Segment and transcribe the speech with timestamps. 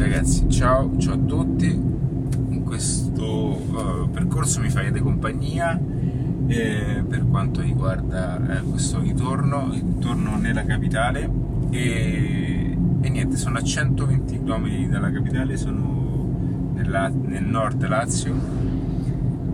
[0.00, 1.66] Ragazzi, ciao, ciao a tutti.
[1.66, 5.78] In questo uh, percorso mi farete compagnia
[6.46, 11.30] eh, per quanto riguarda eh, questo ritorno, ritorno nella capitale
[11.68, 18.34] e, e, niente, sono a 120 km dalla capitale, sono nella, nel nord Lazio.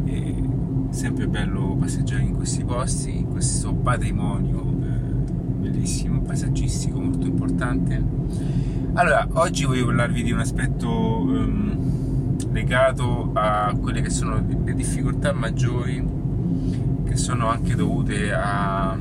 [0.05, 0.43] E
[0.91, 9.29] sempre bello passeggiare in questi posti, in questo patrimonio eh, bellissimo, paesaggistico molto importante allora,
[9.35, 16.03] oggi voglio parlarvi di un aspetto um, legato a quelle che sono le difficoltà maggiori
[17.05, 18.97] che sono anche dovute a,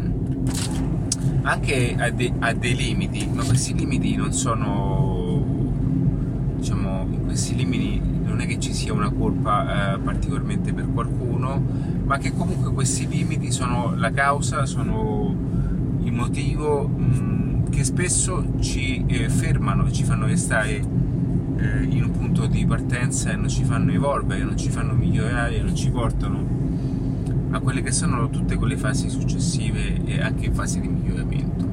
[1.43, 5.41] anche a, de, a dei limiti, ma questi limiti non sono,
[6.57, 11.63] diciamo, in questi limiti non è che ci sia una colpa eh, particolarmente per qualcuno,
[12.03, 15.33] ma che comunque questi limiti sono la causa, sono
[16.03, 16.85] il motivo.
[16.85, 17.44] Mh,
[17.75, 23.35] che spesso ci eh, fermano, ci fanno restare eh, in un punto di partenza e
[23.35, 26.47] non ci fanno evolvere, non ci fanno migliorare, non ci portano
[27.49, 31.65] a quelle che sono tutte quelle fasi successive e anche in fase di miglioramento.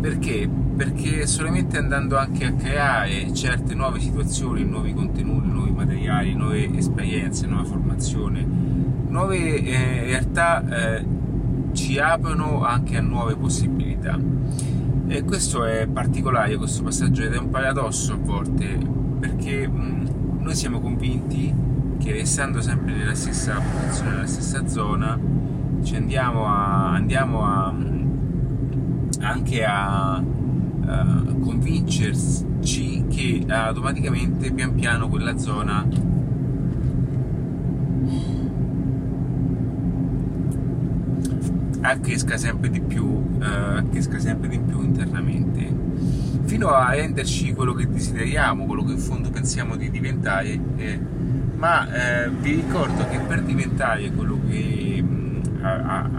[0.00, 0.48] Perché?
[0.76, 7.48] Perché solamente andando anche a creare certe nuove situazioni, nuovi contenuti, nuovi materiali, nuove esperienze,
[7.48, 8.46] nuova formazione,
[9.08, 11.04] nuove eh, realtà eh,
[11.72, 14.16] ci aprono anche a nuove possibilità.
[15.06, 18.78] E questo è particolare, questo passaggio, ed è un paradosso a volte,
[19.18, 21.54] perché noi siamo convinti
[21.98, 25.18] che restando sempre nella stessa posizione, nella stessa zona,
[25.82, 27.74] ci andiamo, a, andiamo a,
[29.20, 35.86] anche a, a convincerci che automaticamente pian piano quella zona
[41.90, 45.72] accresca sempre di più, eh, accresca sempre di più internamente,
[46.44, 50.58] fino a renderci quello che desideriamo, quello che in fondo pensiamo di diventare.
[50.76, 51.00] Eh,
[51.56, 56.10] ma eh, vi ricordo che per diventare quello che mh, a, a,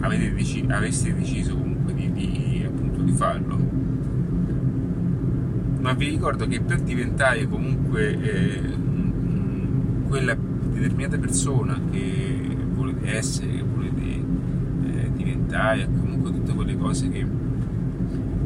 [0.00, 3.58] avete deci- aveste deciso comunque di, di, appunto, di farlo,
[5.80, 8.60] ma vi ricordo che per diventare comunque eh,
[10.06, 10.36] quella
[10.72, 13.64] determinata persona che volete essere, che
[15.54, 17.26] e comunque tutte quelle cose che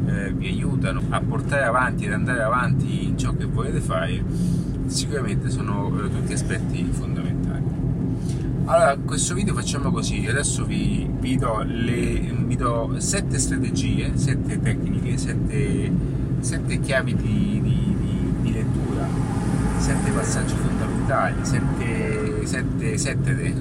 [0.05, 4.23] eh, vi aiutano a portare avanti ed andare avanti in ciò che volete fare,
[4.85, 7.63] sicuramente sono eh, tutti aspetti fondamentali.
[8.65, 14.59] Allora, questo video facciamo così, adesso vi, vi, do, le, vi do sette strategie, sette
[14.61, 15.91] tecniche, sette,
[16.39, 19.05] sette chiavi di, di, di, di, lettura,
[19.79, 23.53] sette passaggi fondamentali, sette, sette, sette,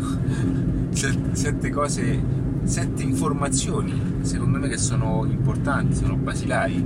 [1.33, 6.85] sette cose sette informazioni, secondo me che sono importanti, sono basilari.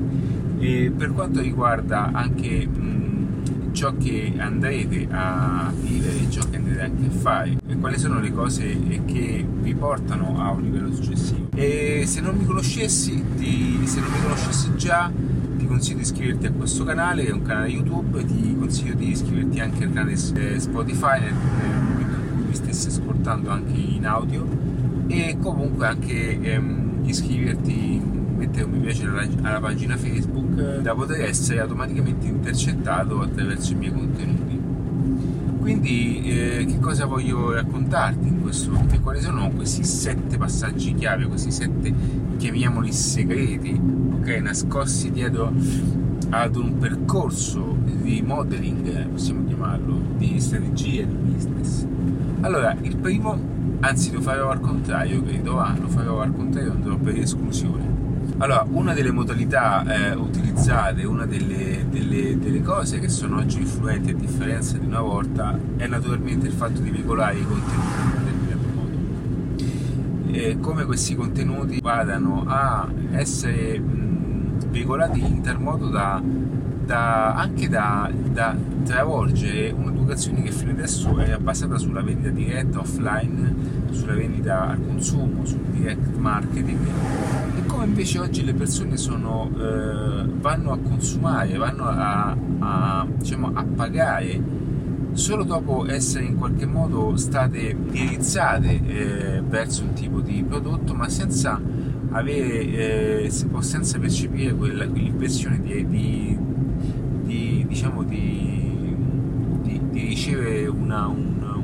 [0.58, 7.06] E per quanto riguarda anche mh, ciò che andrete a vivere, ciò che andrete anche
[7.06, 11.48] a fare, e quali sono le cose che vi portano a un livello successivo.
[11.54, 15.10] E se non mi conoscessi, ti, se non mi conoscessi già,
[15.58, 19.10] ti consiglio di iscriverti a questo canale, che è un canale YouTube, ti consiglio di
[19.10, 24.06] iscriverti anche al canale eh, Spotify nel, momento in cui mi stessi ascoltando anche in
[24.06, 24.75] audio
[25.06, 28.00] e comunque anche ehm, iscriverti,
[28.36, 33.76] mettere un mi piace alla, alla, pagina Facebook da poter essere automaticamente intercettato attraverso i
[33.76, 34.60] miei contenuti.
[35.60, 39.00] Quindi eh, che cosa voglio raccontarti in questo video?
[39.00, 41.92] Quali sono questi sette passaggi chiave, questi sette,
[42.36, 43.80] chiamiamoli segreti,
[44.20, 45.52] ok, nascosti dietro
[46.30, 51.84] ad un percorso di modeling, possiamo chiamarlo, di strategie di business.
[52.40, 53.55] Allora, il primo
[53.86, 57.94] anzi lo farò al contrario credo, ah, lo farò al contrario andrò per esclusione.
[58.38, 64.10] Allora, una delle modalità eh, utilizzate, una delle, delle, delle, cose che sono oggi influenti
[64.10, 68.24] a differenza di una volta è naturalmente il fatto di veicolare i contenuti in un
[68.24, 70.32] determinato modo.
[70.32, 76.20] E come questi contenuti vadano a essere mh, veicolati in tal modo da,
[76.84, 78.54] da anche da, da
[78.84, 85.44] travolgere un'educazione che fino adesso era basata sulla vendita diretta offline, sulla vendita al consumo,
[85.44, 86.86] sul direct marketing.
[87.56, 93.50] E come invece oggi le persone sono, eh, vanno a consumare, vanno a, a, diciamo,
[93.54, 94.64] a pagare
[95.12, 101.08] solo dopo essere in qualche modo state indirizzate eh, verso un tipo di prodotto ma
[101.08, 101.58] senza
[102.10, 106.38] avere eh, senza percepire quella, quell'impressione di, di,
[107.24, 108.94] di, diciamo di,
[109.62, 111.55] di, di ricevere una, una,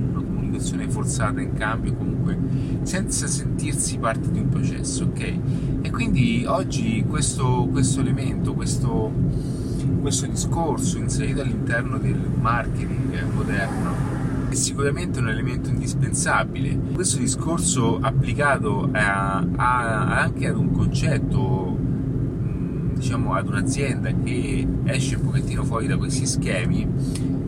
[0.62, 2.38] una, comunicazione forzata in cambio, comunque
[2.82, 5.34] senza sentirsi parte di un processo, ok?
[5.82, 9.12] E quindi oggi questo, questo elemento, questo,
[10.00, 16.78] questo discorso inserito all'interno del marketing moderno è sicuramente un elemento indispensabile.
[16.92, 21.76] Questo discorso applicato a, a, anche ad un concetto,
[22.94, 26.86] diciamo ad un'azienda che esce un pochettino fuori da questi schemi,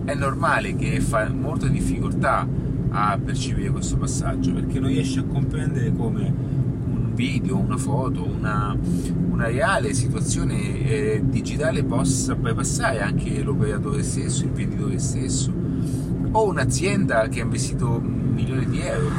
[0.04, 2.46] è normale che fa molta difficoltà
[2.96, 6.32] a percepire questo passaggio perché non riesce a comprendere come
[7.12, 8.76] video, una foto, una,
[9.30, 15.52] una reale situazione eh, digitale possa bypassare anche l'operatore stesso, il venditore stesso
[16.32, 19.10] o un'azienda che ha investito milioni di euro.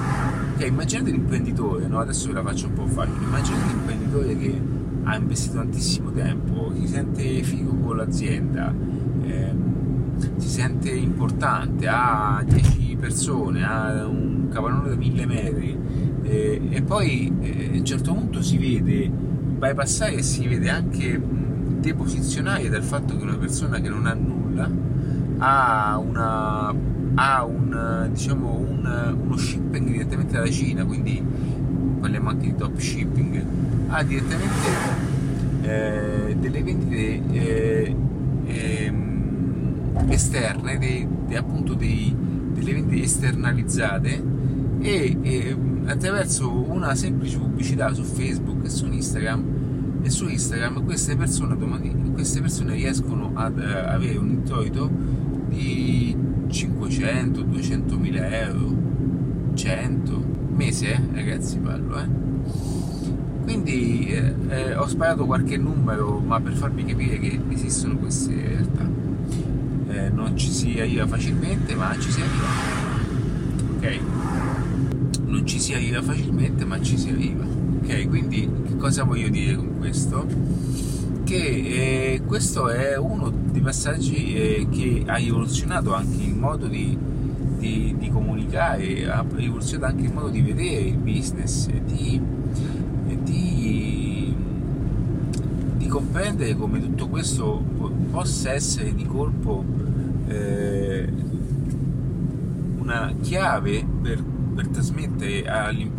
[0.56, 2.00] Okay, immaginate l'imprenditore, no?
[2.00, 4.62] adesso ve la faccio un po' facile, immaginate l'imprenditore che
[5.04, 8.74] ha investito tantissimo tempo, si sente figo con l'azienda,
[9.24, 9.54] eh,
[10.38, 15.78] si sente importante, ha 10 persone, ha un capannone da 1000 metri,
[16.24, 21.22] eh, e poi eh, a un certo punto si vede bypassare e si vede anche
[21.80, 24.70] deposizionare dal fatto che una persona che non ha nulla
[25.38, 26.74] ha, una,
[27.14, 31.24] ha un, diciamo, un, uno shipping direttamente dalla Cina, quindi
[32.00, 33.46] parliamo anche di drop shipping,
[33.88, 34.68] ha direttamente
[35.62, 37.96] eh, delle vendite eh,
[38.48, 38.94] eh,
[40.08, 42.16] esterne, dei, dei, appunto dei,
[42.56, 44.24] delle vendite esternalizzate
[44.80, 49.44] e, e attraverso una semplice pubblicità su Facebook e su Instagram
[50.02, 51.56] e su Instagram queste persone,
[52.14, 54.90] queste persone riescono ad eh, avere un introito
[55.50, 56.16] di
[56.48, 58.76] 500, 200 mila euro,
[59.54, 60.24] 100
[60.56, 62.08] mese, eh, ragazzi parlo, eh.
[63.44, 69.05] Quindi eh, eh, ho sparato qualche numero, ma per farvi capire che esistono queste realtà.
[69.96, 72.48] Eh, non ci si arriva facilmente, ma ci si arriva.
[73.78, 74.00] Ok?
[75.26, 77.46] non ci si arriva facilmente, ma ci si arriva.
[77.46, 80.26] Ok, quindi che cosa voglio dire con questo?
[81.24, 86.98] Che eh, questo è uno dei passaggi eh, che ha rivoluzionato anche il modo di,
[87.58, 92.20] di, di, comunicare, ha rivoluzionato anche il modo di vedere il business, di,
[93.24, 94.36] di,
[95.96, 97.64] comprendere come tutto questo
[98.16, 99.62] possa essere di colpo
[100.28, 101.12] eh,
[102.78, 104.24] una chiave per
[104.56, 105.46] per trasmettere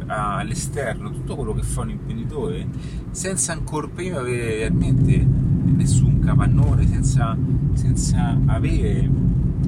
[0.07, 2.67] all'esterno tutto quello che fa un imprenditore
[3.11, 7.37] senza ancora prima avere realmente nessun capannone, senza,
[7.75, 9.11] senza avere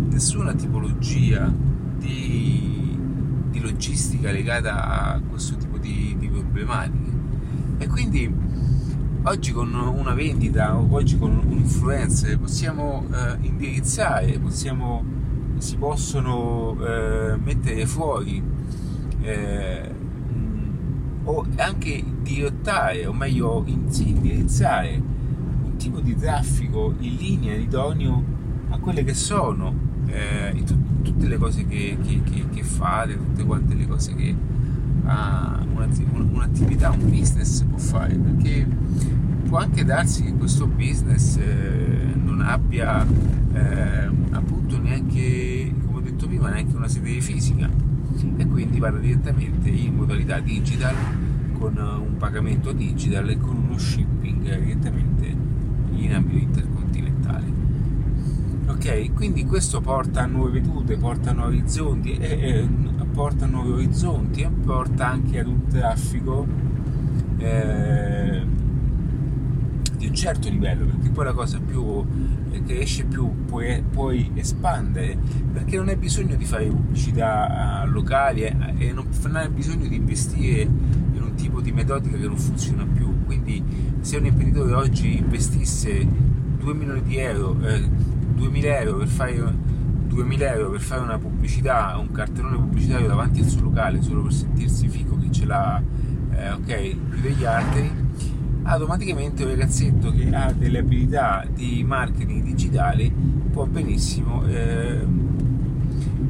[0.09, 1.53] nessuna tipologia
[1.99, 2.99] di,
[3.51, 7.17] di, logistica legata a questo tipo di, di problematiche.
[7.77, 8.33] E quindi
[9.29, 15.05] oggi con una vendita o oggi con un influencer possiamo eh, indirizzare, possiamo,
[15.59, 18.43] si possono eh, mettere fuori
[19.21, 19.95] eh,
[21.25, 25.03] o anche dirottare, o meglio indirizzare
[25.63, 28.25] un tipo di traffico in linea idoneo
[28.71, 29.75] a quelle che sono
[30.07, 34.35] eh, t- tutte le cose che, che, che, che, fate, tutte quante le cose che
[35.05, 35.63] ah,
[36.79, 38.67] un'attività, un business può fare, perché
[39.49, 43.05] può anche darsi che questo business eh, non abbia
[43.53, 47.69] eh, appunto neanche, come ho detto prima, neanche una sede fisica
[48.37, 50.95] e quindi vada direttamente in modalità digital
[51.59, 55.37] con un pagamento digital e con uno shipping direttamente
[55.97, 56.68] in ambito intercontinentale.
[59.19, 62.69] Quindi questo porta a nuove vedute, porta a nuovi orizzonti e, e
[63.13, 66.47] porta a nuovi orizzonti e porta anche ad un traffico
[67.39, 68.47] eh,
[69.97, 72.07] di un certo livello, perché poi la cosa più
[72.65, 75.19] cresce più puoi, puoi, espandere
[75.53, 79.49] perché non hai bisogno di fare pubblicità uh, locali e, eh, e non, non, hai
[79.49, 83.25] bisogno di investire in un tipo di metodica che non funziona più.
[83.25, 83.65] Quindi
[83.99, 86.07] se un imprenditore oggi investisse
[86.59, 88.08] 2 milioni di euro eh,
[88.39, 89.55] 2000 euro per fare
[90.07, 94.33] 2000 euro per fare una pubblicità un cartellone pubblicitario davanti al suo locale solo per
[94.33, 95.83] sentirsi fico che ce l'ha
[96.35, 97.91] eh, ok più degli altri
[98.63, 103.11] automaticamente un ragazzetto che ha delle abilità di marketing digitale
[103.51, 105.07] può benissimo eh,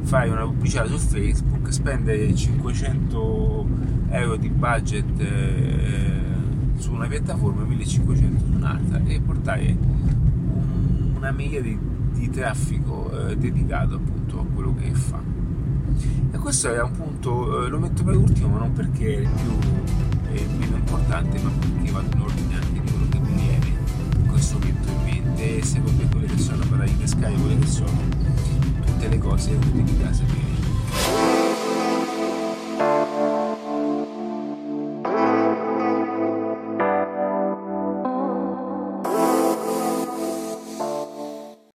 [0.03, 3.67] fare una pubblicità su Facebook, spendere 500
[4.11, 6.21] euro di budget eh,
[6.77, 11.79] su una piattaforma e 1500 su un'altra e portare un, una media di,
[12.13, 15.21] di traffico eh, dedicato appunto a quello che fa.
[16.31, 20.07] E questo è un punto, eh, lo metto per ultimo, non perché è il più
[20.33, 23.67] è meno importante ma perché vado in ordine anche di quello che mi viene
[24.17, 28.01] in questo momento in mente secondo quelle che sono paradigme sky quelle che sono
[28.85, 30.28] tutte le cose utili da sapere